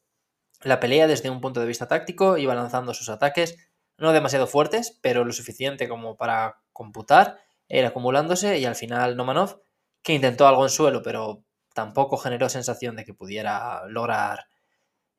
[0.62, 3.57] la pelea desde un punto de vista táctico, iba lanzando sus ataques,
[3.98, 9.61] no demasiado fuertes, pero lo suficiente como para computar, ir acumulándose y al final Nomanov,
[10.02, 14.46] que intentó algo en suelo, pero tampoco generó sensación de que pudiera lograr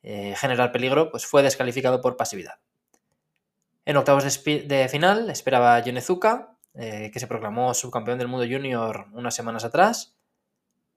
[0.04, 2.60] eh, generar peligro, pues fue descalificado por pasividad.
[3.86, 9.34] En octavos de, final esperaba Yonezuka, eh, que se proclamó subcampeón del mundo junior unas
[9.34, 10.16] semanas atrás.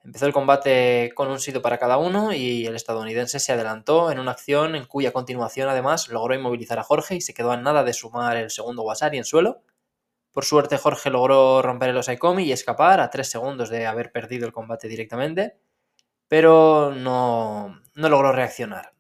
[0.09, 4.19] Empezó el combate con un sitio para cada uno y el estadounidense se adelantó en
[4.19, 7.85] una acción en cuya continuación además logró inmovilizar a Jorge y se quedó a nada
[7.85, 9.61] de sumar el segundo Wasari en suelo.
[10.33, 14.47] Por suerte Jorge logró romper el Osaikomi y escapar a tres segundos de haber perdido
[14.47, 15.59] el combate directamente,
[16.27, 18.95] pero no, logró reaccionar.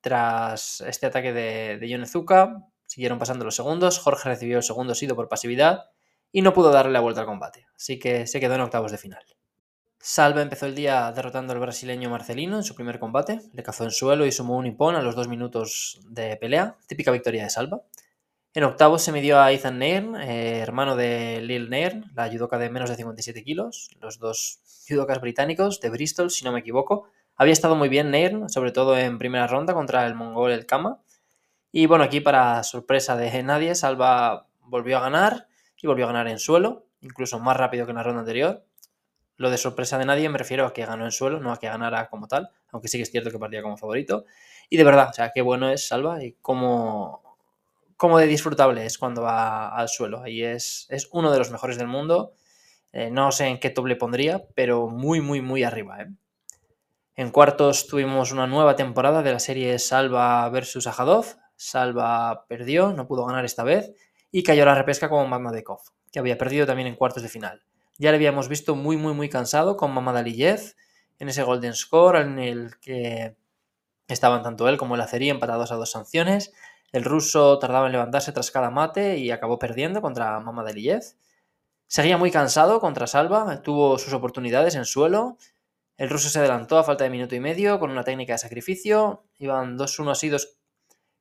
[0.00, 5.16] Tras este ataque de, de Yonezuka, siguieron pasando los segundos, Jorge recibió el segundo sido
[5.16, 5.86] por pasividad
[6.30, 8.98] y no pudo darle la vuelta al combate, así que se quedó en octavos de
[8.98, 9.24] final.
[10.04, 13.92] Salva empezó el día derrotando al brasileño Marcelino en su primer combate, le cazó en
[13.92, 17.82] suelo y sumó un hipón a los dos minutos de pelea, típica victoria de Salva.
[18.52, 22.68] En octavos se midió a Ethan Nairn, eh, hermano de Lil Nairn, la judoka de
[22.68, 27.06] menos de 57 kilos, los dos judokas británicos de Bristol, si no me equivoco.
[27.36, 31.00] Había estado muy bien Nairn, sobre todo en primera ronda contra el mongol El Kama.
[31.70, 35.46] Y bueno, aquí para sorpresa de nadie, Salva volvió a ganar
[35.80, 38.64] y volvió a ganar en suelo, incluso más rápido que en la ronda anterior.
[39.36, 41.66] Lo de sorpresa de nadie me refiero a que ganó en suelo, no a que
[41.66, 44.24] ganara como tal, aunque sí que es cierto que partía como favorito.
[44.68, 47.36] Y de verdad, o sea, qué bueno es Salva y cómo,
[47.96, 50.22] cómo de disfrutable es cuando va al suelo.
[50.22, 52.34] Ahí es, es uno de los mejores del mundo.
[52.92, 56.02] Eh, no sé en qué top le pondría, pero muy, muy, muy arriba.
[56.02, 56.08] ¿eh?
[57.16, 61.26] En cuartos tuvimos una nueva temporada de la serie Salva versus Ajadov.
[61.56, 63.92] Salva perdió, no pudo ganar esta vez
[64.30, 67.62] y cayó a la repesca con Mamadekov, que había perdido también en cuartos de final.
[68.02, 70.74] Ya le habíamos visto muy, muy, muy cansado con Mamadaliyev
[71.20, 73.36] en ese Golden Score en el que
[74.08, 76.52] estaban tanto él como el Acerí empatados a dos sanciones.
[76.90, 81.04] El ruso tardaba en levantarse tras cada mate y acabó perdiendo contra Mamadaliyev.
[81.86, 85.36] Seguía muy cansado contra Salva, tuvo sus oportunidades en suelo.
[85.96, 89.26] El ruso se adelantó a falta de minuto y medio con una técnica de sacrificio.
[89.38, 90.28] Iban 2-1 así,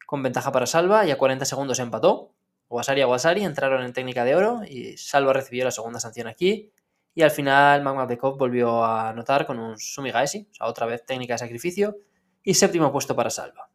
[0.08, 2.31] con ventaja para Salva y a 40 segundos empató.
[2.72, 6.72] Wasari a Wasari entraron en técnica de oro y Salva recibió la segunda sanción aquí.
[7.14, 11.34] Y al final Magmadekov volvió a anotar con un Sumigaeshi, o sea, otra vez técnica
[11.34, 11.98] de sacrificio,
[12.42, 13.70] y séptimo puesto para Salva.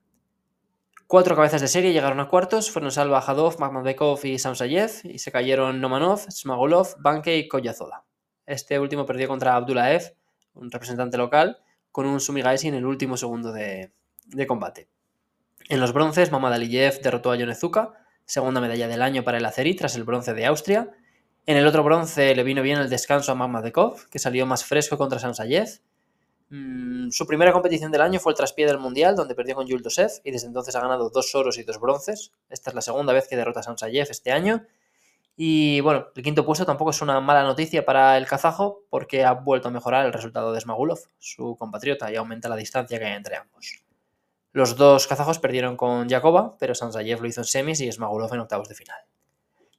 [1.06, 5.30] Cuatro cabezas de serie llegaron a cuartos, fueron Salva, Hadov, Magmadekov y Samsayev, y se
[5.30, 8.04] cayeron Nomanov, Smagolov, Banke y Koyazoda.
[8.46, 10.16] Este último perdió contra Abdulaev,
[10.54, 11.58] un representante local,
[11.92, 13.92] con un Sumigaeshi en el último segundo de,
[14.48, 14.88] combate.
[15.68, 19.74] En los bronces, Mamad Aliyev derrotó a Yonezuka, segunda medalla del año para el Aceri
[19.74, 20.90] tras el bronce de Austria.
[21.46, 24.98] En el otro bronce le vino bien el descanso a Mamadekov, que salió más fresco
[24.98, 25.80] contra Sansayev.
[26.50, 30.10] Mm, su primera competición del año fue el traspié del Mundial, donde perdió con Yuldosev
[30.24, 32.32] y desde entonces ha ganado dos oros y dos bronces.
[32.50, 34.66] Esta es la segunda vez que derrota a Sansayev este año.
[35.36, 39.32] Y bueno, el quinto puesto tampoco es una mala noticia para el kazajo, porque ha
[39.32, 43.12] vuelto a mejorar el resultado de Smagulov, su compatriota, y aumenta la distancia que hay
[43.12, 43.85] entre ambos.
[44.56, 48.40] Los dos kazajos perdieron con Jakoba, pero Sansayev lo hizo en semis y Smagulov en
[48.40, 48.96] octavos de final.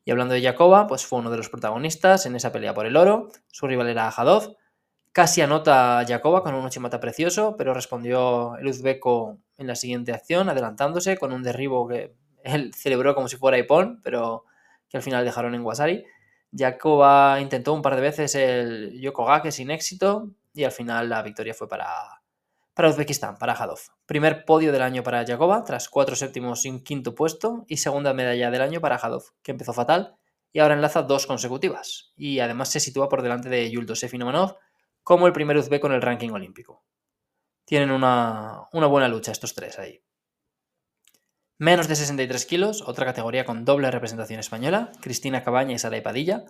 [0.06, 2.96] Y hablando de Jakoba, pues fue uno de los protagonistas en esa pelea por el
[2.96, 3.32] oro.
[3.48, 4.56] Su rival era Hadov.
[5.14, 10.48] Casi anota Jacoba con un Uchimata precioso, pero respondió el uzbeco en la siguiente acción,
[10.48, 12.14] adelantándose con un derribo que
[12.44, 14.46] él celebró como si fuera Ipon, pero
[14.90, 16.06] que al final dejaron en Wasari.
[16.56, 21.56] Jacoba intentó un par de veces el Yokogake sin éxito y al final la victoria
[21.56, 22.17] fue para,
[22.78, 23.80] para Uzbekistán, para Hadov.
[24.06, 28.14] Primer podio del año para Jacoba, tras cuatro séptimos y un quinto puesto, y segunda
[28.14, 30.16] medalla del año para Hadov, que empezó fatal
[30.54, 32.14] y ahora enlaza dos consecutivas.
[32.16, 34.58] Y además se sitúa por delante de Yuldosef y Nomanov
[35.02, 36.86] como el primer uzbeko en el ranking olímpico.
[37.66, 40.04] Tienen una, buena lucha estos tres ahí.
[41.58, 46.46] Menos de 63 kilos, otra categoría con doble representación española, Cristina Cabaña y Saray Padilla.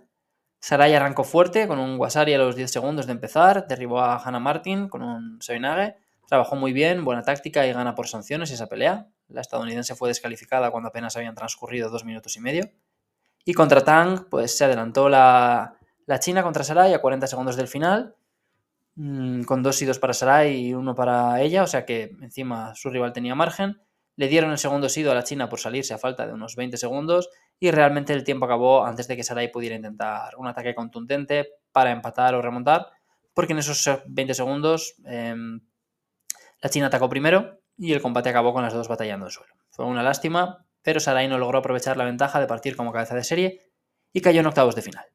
[0.60, 4.42] Saray arrancó fuerte con un Wasari a los 10 segundos de empezar, derribó a Hannah
[4.42, 5.96] Martin con un Soinage,
[6.28, 9.08] trabajó muy bien, buena táctica y gana por sanciones esa pelea.
[9.28, 12.70] La estadounidense fue descalificada cuando apenas habían transcurrido dos minutos y medio.
[13.44, 17.68] Y contra Tang, pues se adelantó la, la China contra Saray a 40 segundos del
[17.68, 18.16] final
[19.00, 22.90] Mm, con dos y para Sarai y uno para ella, o sea que encima su
[22.90, 23.80] rival tenía margen.
[24.16, 26.78] Le dieron el segundo sido a la China por salirse a falta de unos 20
[26.78, 31.48] segundos y realmente el tiempo acabó antes de que Sarai pudiera intentar un ataque contundente
[31.72, 32.88] para empatar o remontar,
[33.36, 35.62] porque en esos 20 segundos em,
[36.62, 39.54] la China atacó primero y el combate acabó con las dos batallando el suelo.
[39.70, 43.24] Fue una lástima, pero Sarai no logró aprovechar la ventaja de partir como cabeza de
[43.24, 43.72] serie
[44.14, 45.06] y cayó en octavos de final.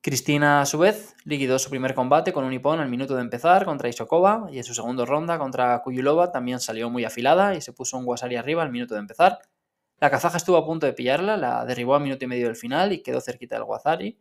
[0.00, 3.64] Cristina, a su vez, liquidó su primer combate con un hipón al minuto de empezar
[3.64, 7.72] contra Isokova y en su segunda ronda contra Kuyulova también salió muy afilada y se
[7.72, 9.40] puso un Wasari arriba al minuto de empezar.
[10.00, 12.92] La kazaja estuvo a punto de pillarla, la derribó a minuto y medio del final
[12.92, 14.18] y quedó cerquita del Wasari.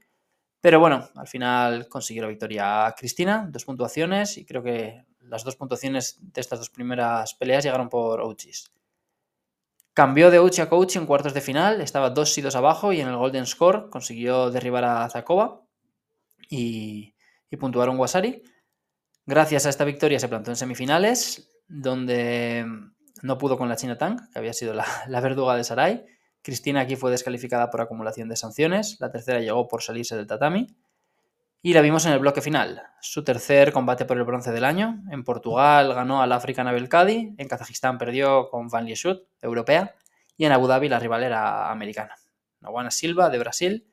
[0.60, 5.56] Pero bueno, al final consiguió la victoria Cristina, dos puntuaciones y creo que las dos
[5.56, 8.72] puntuaciones de estas dos primeras peleas llegaron por Ouchis.
[9.94, 13.08] Cambió de Ouchi a Coach en cuartos de final, estaba dos sidos abajo y en
[13.08, 15.64] el Golden Score consiguió derribar a Zakova
[16.50, 17.16] y,
[17.60, 18.44] puntuaron Wasari.
[19.26, 22.66] Gracias a esta victoria se plantó en semifinales, donde
[23.24, 26.06] no pudo con la China Tang, que había sido la, la, verduga de Sarai.
[26.44, 28.98] Cristina aquí fue descalificada por acumulación de sanciones.
[29.00, 30.68] La tercera llegó por salirse del tatami.
[31.62, 32.84] Y la vimos en el bloque final.
[33.02, 35.04] Su tercer combate por el bronce del año.
[35.12, 37.36] En Portugal ganó al African Abel Kadi.
[37.38, 39.96] En Kazajistán perdió con Van Lieshout, europea.
[40.38, 42.16] Y en Abu Dhabi la rival era americana.
[42.62, 43.88] Nawana Silva, de Brasil,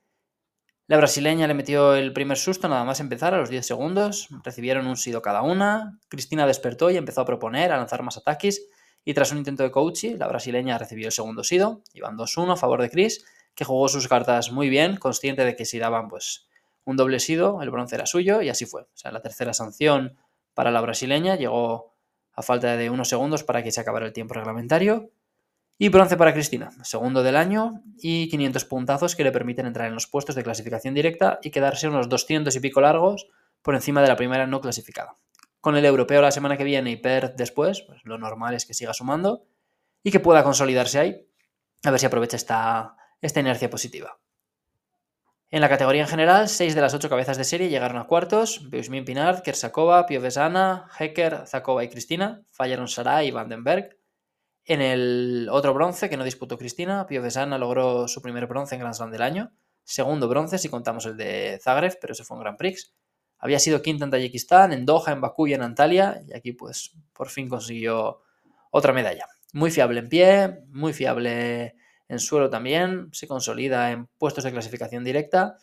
[0.86, 4.28] la brasileña le metió el primer susto nada más empezar a los 10 segundos.
[4.42, 5.98] Recibieron un sido cada una.
[6.08, 8.66] Cristina despertó y empezó a proponer, a lanzar más ataques.
[9.02, 11.82] Y tras un intento de coaching, la brasileña recibió el segundo sido.
[11.94, 13.24] Iban 2-1 a favor de Chris,
[13.54, 16.48] que jugó sus cartas muy bien, consciente de que si daban pues
[16.84, 18.82] un doble sido, el bronce era suyo, y así fue.
[18.82, 20.16] O sea, la tercera sanción
[20.54, 21.94] para la brasileña llegó
[22.32, 25.10] a falta de unos segundos para que se acabara el tiempo reglamentario.
[25.76, 29.94] Y bronce para Cristina, segundo del año y 500 puntazos que le permiten entrar en
[29.94, 33.26] los puestos de clasificación directa y quedarse unos 200 y pico largos
[33.60, 35.16] por encima de la primera no clasificada.
[35.60, 38.74] Con el europeo la semana que viene y Perth después, pues lo normal es que
[38.74, 39.46] siga sumando
[40.04, 41.26] y que pueda consolidarse ahí.
[41.82, 44.20] A ver si aprovecha esta, esta inercia positiva.
[45.54, 48.68] En la categoría en general, seis de las ocho cabezas de serie llegaron a cuartos.
[48.70, 52.42] Beusmin Pinard, Kersakova, Piovesana, Hecker, Zakova y Cristina.
[52.50, 53.96] Fallaron Sarai y Vandenberg.
[54.64, 58.80] En el otro bronce que no disputó Cristina, Pio Vesana logró su primer bronce en
[58.80, 59.52] Grand Slam del año,
[59.84, 62.92] segundo bronce si contamos el de Zagreb, pero ese fue un Grand Prix.
[63.38, 66.96] Había sido quinta en Tayikistán, en Doha, en Bakú y en Antalya, y aquí pues
[67.12, 68.22] por fin consiguió
[68.72, 69.28] otra medalla.
[69.52, 71.76] Muy fiable en pie, muy fiable
[72.14, 75.58] en suelo también, se consolida en puestos de clasificación directa.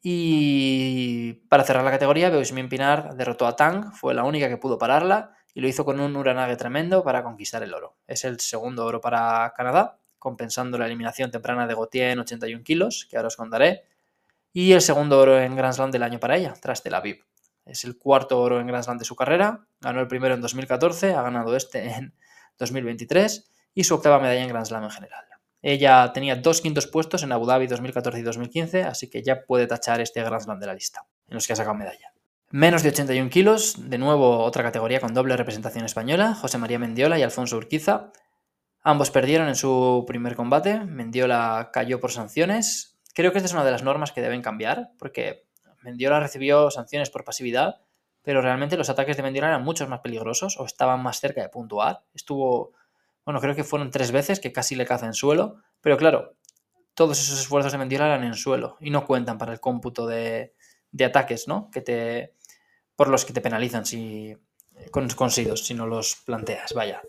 [0.00, 4.78] Y para cerrar la categoría, Beusmin Pinar derrotó a Tang, fue la única que pudo
[4.78, 7.96] pararla y lo hizo con un Uranage tremendo para conquistar el oro.
[8.06, 13.06] Es el segundo oro para Canadá, compensando la eliminación temprana de Gautier en 81 kilos,
[13.10, 13.84] que ahora os contaré,
[14.52, 17.24] y el segundo oro en Grand Slam del año para ella, tras Tel Aviv.
[17.64, 21.14] Es el cuarto oro en Grand Slam de su carrera, ganó el primero en 2014,
[21.14, 22.14] ha ganado este en
[22.58, 25.31] 2023 y su octava medalla en Grand Slam en general.
[25.62, 29.68] Ella tenía dos quintos puestos en Abu Dhabi 2014 y 2015, así que ya puede
[29.68, 32.12] tachar este Grand Slam de la lista, en los que ha sacado medalla.
[32.50, 37.18] Menos de 81 kilos, de nuevo otra categoría con doble representación española, José María Mendiola
[37.18, 38.10] y Alfonso Urquiza.
[38.82, 43.00] Ambos perdieron en su primer combate, Mendiola cayó por sanciones.
[43.14, 45.46] Creo que esta es una de las normas que deben cambiar, porque
[45.82, 47.80] Mendiola recibió sanciones por pasividad,
[48.22, 51.48] pero realmente los ataques de Mendiola eran mucho más peligrosos o estaban más cerca de
[51.48, 52.02] puntuar.
[52.12, 52.72] Estuvo,
[53.24, 56.34] bueno, creo que fueron tres veces que casi le caza en suelo, pero claro,
[56.94, 60.54] todos esos esfuerzos de Mendiola eran en suelo y no cuentan para el cómputo de,
[61.04, 61.70] ataques, ¿no?
[61.70, 62.34] Que te,
[62.96, 64.36] por los que te penalizan si,
[64.90, 67.02] con, si no los planteas, vaya.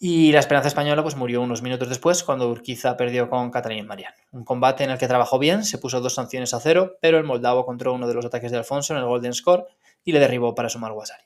[0.00, 4.14] Y la esperanza española pues, murió unos minutos después cuando Urquiza perdió con Catalín Marian.
[4.30, 7.24] Un combate en el que trabajó bien, se puso dos sanciones a cero, pero el
[7.24, 9.66] moldavo controló uno de los ataques de Alfonso en el Golden Score
[10.04, 11.24] y le derribó para sumar Wasari.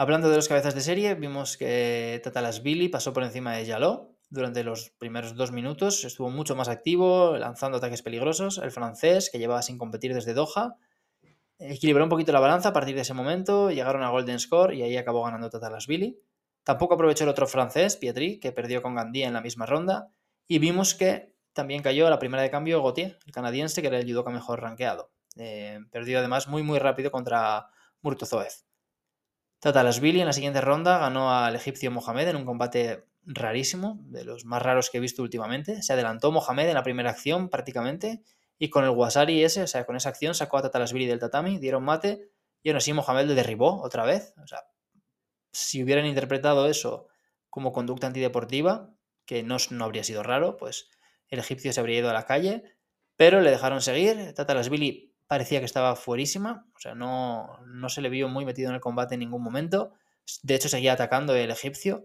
[0.00, 4.64] Hablando de los cabezas de serie, vimos que Tatalasvili pasó por encima de Yaló durante
[4.64, 8.56] los primeros dos minutos, estuvo mucho más activo, lanzando ataques peligrosos.
[8.56, 10.76] El francés, que llevaba sin competir desde Doha,
[11.58, 14.80] equilibró un poquito la balanza a partir de ese momento, llegaron a Golden Score y
[14.80, 16.18] ahí acabó ganando Tatalasvili.
[16.64, 20.08] Tampoco aprovechó el otro francés, Pietri, que perdió con Gandhi en la misma ronda.
[20.48, 23.98] Y vimos que también cayó a la primera de cambio Gauthier, el canadiense, que era
[23.98, 25.12] el judoka mejor rankeado.
[25.36, 27.66] Eh, perdió además muy muy rápido contra
[28.00, 28.69] Murtozoev.
[29.60, 34.44] Tatalasvili en la siguiente ronda ganó al egipcio Mohamed en un combate rarísimo, de los
[34.46, 35.82] más raros que he visto últimamente.
[35.82, 38.22] Se adelantó Mohamed en la primera acción prácticamente
[38.58, 41.58] y con el Wasari ese, o sea, con esa acción sacó a Tatalasvili del tatami,
[41.58, 42.30] dieron mate
[42.62, 44.34] y aún así Mohamed le derribó otra vez.
[44.42, 44.64] O sea,
[45.52, 47.08] si hubieran interpretado eso
[47.50, 48.94] como conducta antideportiva,
[49.26, 50.88] que no, no habría sido raro, pues
[51.28, 52.64] el egipcio se habría ido a la calle,
[53.16, 54.32] pero le dejaron seguir.
[54.34, 58.74] Tatalasvili parecía que estaba fuerísima, o sea, no, no se le vio muy metido en
[58.74, 59.92] el combate en ningún momento.
[60.42, 62.04] De hecho, seguía atacando el egipcio,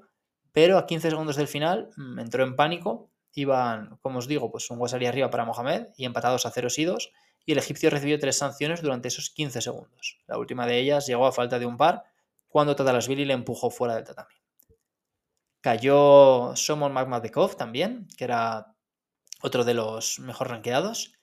[0.52, 3.10] pero a 15 segundos del final mm, entró en pánico.
[3.34, 6.84] Iban, como os digo, pues un Wasari arriba para Mohamed y empatados a ceros y
[6.84, 7.14] dos.
[7.48, 10.20] Y el egipcio recibió tres sanciones durante esos 15 segundos.
[10.28, 12.04] La última de ellas llegó a falta de un par
[12.48, 14.36] cuando Tatalasvili le empujó fuera del tatami.
[15.62, 18.76] Cayó Somon Magmadekov también, que era
[19.42, 21.15] otro de los mejor rankeados.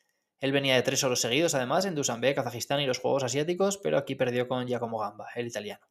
[0.43, 3.97] Él venía de tres oros seguidos, además, en Dushanbe, Kazajistán y los Juegos Asiáticos, pero
[3.97, 5.87] aquí perdió con Giacomo Gamba, el italiano.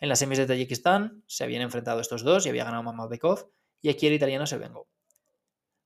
[0.00, 3.48] En las semis de Tayikistán se habían enfrentado estos dos y había ganado Magmadekov,
[3.80, 4.88] y aquí el italiano se vengó.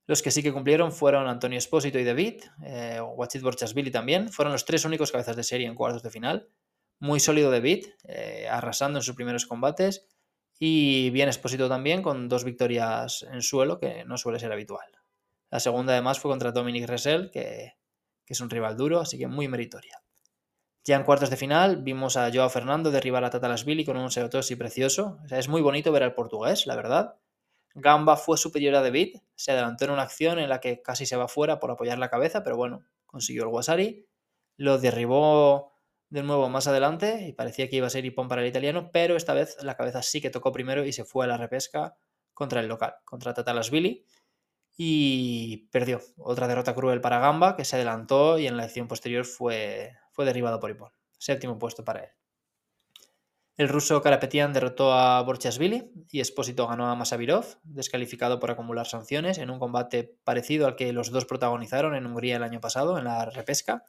[0.07, 4.55] Los que sí que cumplieron fueron Antonio Espósito y David, eh, Wachit Borchasvili también, fueron
[4.55, 6.49] los tres únicos cabezas de serie en cuartos de final,
[7.01, 10.09] muy sólido Beat, eh, arrasando en sus primeros combates
[10.59, 14.89] y bien exposito también con dos victorias en suelo, que no suele ser habitual.
[15.51, 17.79] La segunda además fue contra Dominic Ressel, que,
[18.33, 20.03] es un rival duro, así que muy meritoria.
[20.85, 24.57] Ya en cuartos de final vimos a Joao Fernando derribar a Tatalasvili con un Seotosi
[24.57, 25.19] precioso.
[25.31, 27.17] es muy bonito ver al portugués, la verdad.
[27.75, 31.17] Gamba fue superior a David, se adelantó en una acción en la que casi se
[31.17, 34.09] va fuera por apoyar la cabeza, pero bueno, consiguió el Wasari.
[34.57, 35.73] Lo derribó
[36.09, 39.17] de nuevo más adelante y parecía que iba a ser Ipón para el italiano, pero
[39.17, 41.97] esta vez la cabeza sí que tocó primero y se fue a la repesca
[42.35, 44.05] contra el local, contra Tatalasvili
[44.83, 46.01] y perdió.
[46.17, 50.25] Otra derrota cruel para Gamba, que se adelantó y en la elección posterior fue, fue
[50.25, 50.91] derribado por Ipón.
[51.19, 52.11] Séptimo puesto para él.
[53.59, 59.37] El ruso Karapetian derrotó a Borchasvili y Espósito ganó a Masavirov, descalificado por acumular sanciones
[59.37, 63.05] en un combate parecido al que los dos protagonizaron en Hungría el año pasado, en
[63.05, 63.85] la repesca.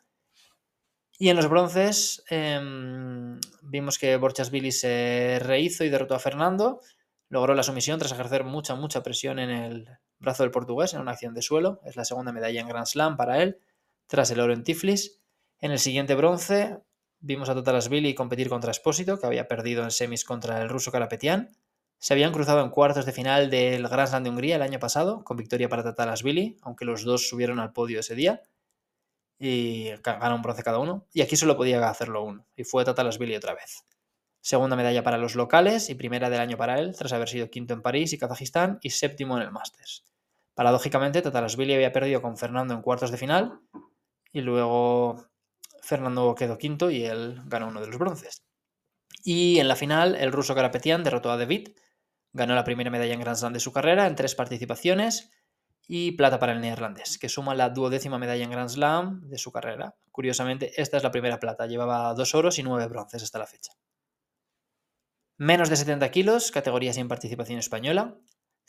[1.18, 4.20] Y en los bronces em, vimos que
[4.52, 6.82] Billy se rehizo y derrotó a Fernando.
[7.30, 9.88] Logró la sumisión tras ejercer mucha, mucha presión en el
[10.22, 11.82] brazo del portugués en una acción de suelo.
[11.84, 13.60] Es la segunda medalla en Grand Slam para él,
[14.08, 15.20] tras el oro en Tiflis.
[15.60, 16.80] En el siguiente bronce
[17.20, 17.54] vimos a
[17.90, 21.50] Billy competir contra Espósito, que había perdido en semis contra el ruso Karapetian.
[22.00, 25.24] Se habían cruzado en cuartos de final del Grand Slam de Hungría el año pasado,
[25.24, 28.42] con victoria para Billy, aunque los dos subieron al podio ese día
[29.44, 31.08] y gana un bronce cada uno.
[31.14, 33.84] Y aquí solo podía hacerlo uno, y fue Tatalasvili otra vez.
[34.40, 37.74] Segunda medalla para los locales y primera del año para él, tras haber sido quinto
[37.74, 40.06] en París y Kazajistán y séptimo en el Masters.
[40.54, 43.60] Paradójicamente, Tatalasvili había perdido con Fernando en cuartos de final
[44.32, 45.28] y luego
[45.82, 48.44] Fernando quedó quinto y él ganó uno de los bronces.
[49.24, 51.70] Y en la final, el ruso Karapetian derrotó a David,
[52.34, 55.30] ganó la primera medalla en Grand Slam de su carrera en tres participaciones
[55.88, 59.52] y plata para el neerlandés, que suma la duodécima medalla en Grand Slam de su
[59.52, 59.96] carrera.
[60.12, 63.74] Curiosamente, esta es la primera plata, llevaba dos oros y nueve bronces hasta la fecha.
[65.38, 68.16] Menos de 70 kilos, categoría sin participación española.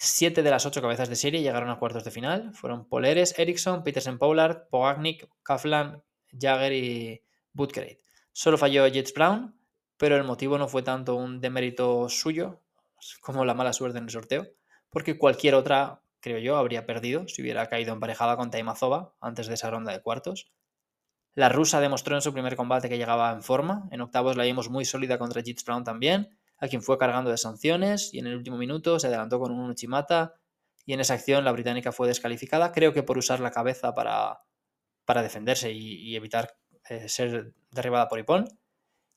[0.05, 2.53] Siete de las ocho cabezas de serie llegaron a cuartos de final.
[2.55, 8.01] Fueron Poleres, Eriksson, Petersen Pollard, Pogacnik, Kaflan, Jagger y Butkereit.
[8.33, 9.57] Solo falló Jets Brown,
[9.97, 12.65] pero el motivo no fue tanto un demérito suyo
[13.21, 14.49] como la mala suerte en el sorteo,
[14.91, 19.55] porque cualquier otra creo yo, habría perdido si hubiera caído emparejada con Taimazova antes de
[19.55, 20.51] esa ronda de cuartos.
[21.35, 23.89] La rusa demostró en su primer combate que llegaba en forma.
[23.93, 27.39] En octavos la vimos muy sólida contra Jits Brown también, a quien fue cargando de
[27.39, 30.35] sanciones y en el último minuto se adelantó con un Uchimata
[30.87, 34.43] y en esa acción la británica fue descalificada, creo que por usar la cabeza para,
[35.05, 36.55] para defenderse y, evitar
[36.89, 38.47] eh, ser derribada por Ipón.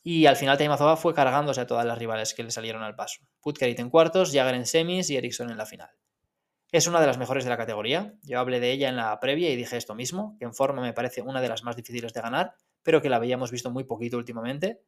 [0.03, 3.21] Y al final Taimazova fue cargándose a todas las rivales que le salieron al paso.
[3.41, 5.89] Putkerit en cuartos, Jagger en semis y Eriksson en la final.
[6.71, 8.15] Es una de las mejores de la categoría.
[8.23, 10.93] Yo hablé de ella en la previa y dije esto mismo, que en forma me
[10.93, 14.17] parece una de las más difíciles de ganar, pero que la habíamos visto muy poquito
[14.17, 14.81] últimamente.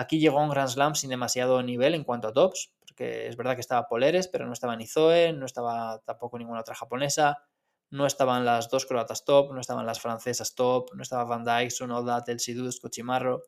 [0.00, 3.54] Aquí llegó un Grand Slam sin demasiado nivel en cuanto a tops, porque es verdad
[3.54, 7.44] que estaba Poleres, pero no estaba ni Zoe, no estaba tampoco ninguna otra japonesa,
[7.90, 11.70] no estaban las dos croatas top, no estaban las francesas top, no estaba Van Dijk,
[11.70, 13.42] Sunoda, Telsidus, Cochimarro.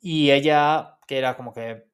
[0.00, 1.84] Y ella, que era como que,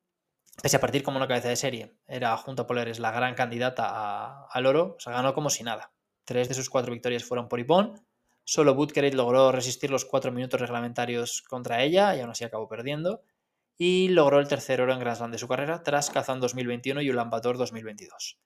[0.63, 4.47] pese a partir como una cabeza de serie, era junto a Poleres la gran candidata
[4.47, 5.93] al oro, se ganó como si nada.
[6.25, 8.01] Tres de sus cuatro victorias fueron por Ipón.
[8.45, 13.21] Solo Butkerit logró resistir los cuatro minutos reglamentarios contra ella y aún así acabó perdiendo.
[13.79, 17.11] Y logró el tercer oro en Grand Slam de su carrera tras Kazan 2021 y
[17.11, 18.41] Ulan Bator 2022.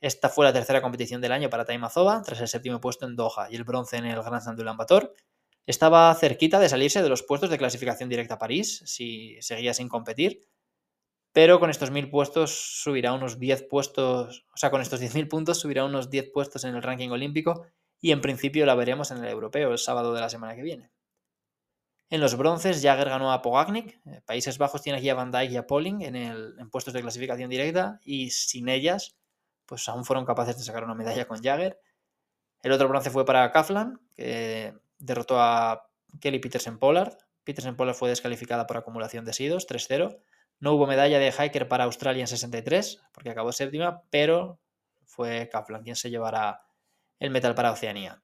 [0.00, 3.48] Esta fue la tercera competición del año para Taimazova, tras el séptimo puesto en Doha
[3.50, 5.12] y el bronce en el Grand Slam de Ulan Bator.
[5.66, 9.88] Estaba cerquita de salirse de los puestos de clasificación directa a París, si seguía sin
[9.88, 10.40] competir,
[11.32, 15.60] pero con estos mil puestos subirá unos 10 puestos, o sea, con estos 10.000 puntos
[15.60, 17.66] subirá unos 10 puestos en el ranking olímpico
[18.00, 20.90] y en principio la veremos en el europeo el sábado de la semana que viene.
[22.10, 24.00] En los bronces, Jagger ganó a Pogacnik.
[24.04, 26.92] Eh, Países Bajos tiene aquí a Van Dijk y a Polling en, el, en puestos
[26.92, 29.16] de clasificación directa y sin ellas
[29.70, 31.78] pues aún fueron capaces de sacar una medalla con Jagger.
[32.60, 35.88] El otro bronce fue para Kaflan, que derrotó a
[36.20, 37.16] Kelly Petersen Pollard.
[37.44, 40.18] Petersen Pollard fue descalificada por acumulación de sidos, 3-0.
[40.58, 44.58] No hubo medalla de hiker para Australia en 63, porque acabó séptima, pero
[45.04, 46.62] fue Kaflan quien se llevará
[47.20, 48.20] el metal para Oceanía.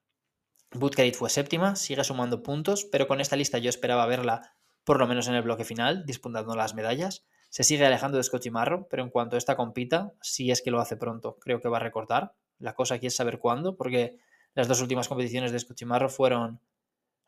[0.72, 4.54] Butkerit fue séptima, sigue sumando puntos, pero con esta lista yo esperaba verla
[4.84, 7.26] por lo menos en el bloque final, disputando las medallas.
[7.50, 10.80] Se sigue alejando de Scott Marro, pero en cuanto esta compita, si es que lo
[10.80, 12.34] hace pronto, creo que va a recortar.
[12.58, 14.18] La cosa aquí es saber cuándo, porque
[14.54, 16.60] las dos últimas competiciones de Scott Marro fueron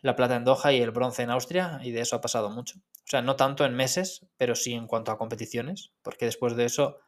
[0.00, 2.78] la plata en Doha y el bronce en Austria, y de eso ha pasado mucho.
[2.78, 6.64] O sea, no tanto en meses, pero sí en cuanto a competiciones, porque después de
[6.64, 6.98] eso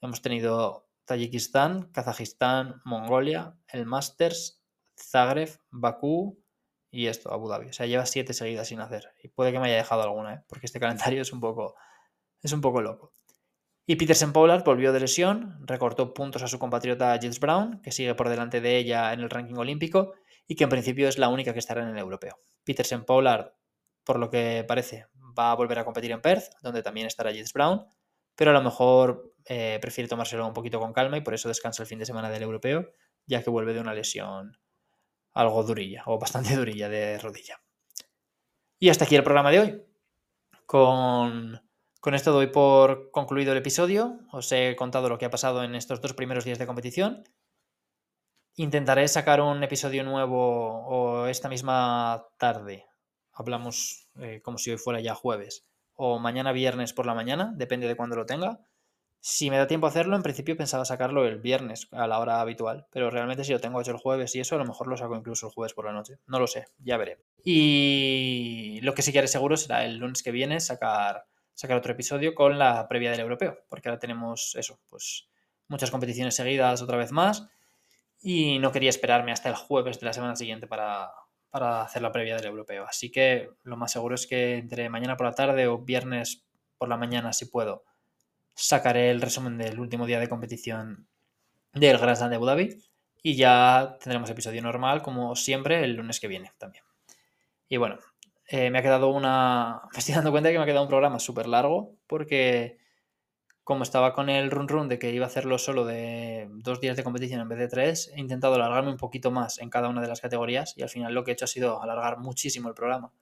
[0.00, 4.59] hemos tenido Tayikistán, Kazajistán, Mongolia, el Masters,
[5.02, 6.42] Zagreb, Bakú
[6.90, 7.68] y esto, Abu Dhabi.
[7.68, 9.12] O sea, lleva siete seguidas sin hacer.
[9.22, 10.44] Y puede que me haya dejado alguna, ¿eh?
[10.48, 11.74] porque este calendario es un poco
[12.42, 13.12] es un poco loco.
[13.86, 18.14] Y Peterson Pollard volvió de lesión, recortó puntos a su compatriota Giles Brown, que sigue
[18.14, 20.14] por delante de ella en el ranking olímpico
[20.46, 22.38] y que en principio es la única que estará en el europeo.
[22.64, 23.52] Peterson Pollard,
[24.04, 25.06] por lo que parece,
[25.38, 27.84] va a volver a competir en Perth, donde también estará Giles Brown,
[28.36, 31.82] pero a lo mejor eh, prefiere tomárselo un poquito con calma y por eso descansa
[31.82, 32.92] el fin de semana del europeo,
[33.26, 34.56] ya que vuelve de una lesión
[35.32, 37.60] algo durilla o bastante durilla de rodilla.
[38.78, 39.82] Y hasta aquí el programa de hoy.
[40.66, 41.60] Con
[42.00, 44.20] con esto doy por concluido el episodio.
[44.32, 47.24] Os he contado lo que ha pasado en estos dos primeros días de competición.
[48.56, 52.86] Intentaré sacar un episodio nuevo o esta misma tarde.
[53.32, 55.66] Hablamos eh, como si hoy fuera ya jueves.
[55.92, 58.60] O mañana viernes por la mañana, depende de cuándo lo tenga.
[59.20, 62.40] Si me da tiempo a hacerlo, en principio pensaba sacarlo el viernes a la hora
[62.40, 62.86] habitual.
[62.90, 65.14] Pero realmente si lo tengo hecho el jueves y eso, a lo mejor lo saco
[65.14, 66.18] incluso el jueves por la noche.
[66.26, 67.18] No lo sé, ya veré.
[67.44, 71.26] Y lo que sí que haré seguro será el lunes que viene sacar
[71.60, 75.28] sacar otro episodio con la previa del europeo, porque ahora tenemos eso, pues
[75.68, 77.48] muchas competiciones seguidas otra vez más
[78.22, 81.12] y no quería esperarme hasta el jueves de la semana siguiente para,
[81.52, 82.86] hacer la previa del europeo.
[82.88, 86.46] Así que lo más seguro es que entre mañana por la tarde o viernes
[86.78, 87.84] por la mañana, si puedo,
[88.54, 91.08] sacaré el resumen del último día de competición
[91.72, 92.82] del Grand Slam de Abu Dhabi
[93.22, 96.84] y ya tendremos episodio normal como siempre el lunes que viene también.
[97.68, 97.98] Y bueno,
[98.52, 99.82] eh, me ha quedado una.
[99.92, 102.78] Me estoy dando cuenta que me ha quedado un programa súper largo porque,
[103.62, 106.96] como estaba con el run run de que iba a hacerlo solo de dos días
[106.96, 110.02] de competición en vez de tres, he intentado alargarme un poquito más en cada una
[110.02, 112.74] de las categorías y al final lo que he hecho ha sido alargar muchísimo el
[112.74, 113.12] programa.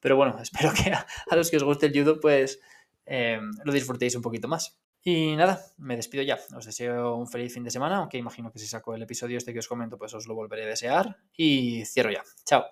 [0.00, 2.60] Pero bueno, espero que a, los que os guste el judo, pues
[3.06, 4.78] eh, lo disfrutéis un poquito más.
[5.02, 6.38] Y nada, me despido ya.
[6.56, 9.52] Os deseo un feliz fin de semana, aunque imagino que si saco el episodio este
[9.52, 11.16] que os comento, pues os lo volveré a desear.
[11.36, 12.22] Y cierro ya.
[12.44, 12.64] Chao.